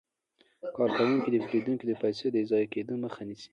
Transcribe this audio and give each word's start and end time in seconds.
کارکوونکي 0.75 1.29
د 1.31 1.37
پیرودونکو 1.49 1.85
د 1.87 1.93
پيسو 2.01 2.25
د 2.31 2.37
ضایع 2.49 2.67
کیدو 2.73 2.93
مخه 3.03 3.21
نیسي. 3.29 3.49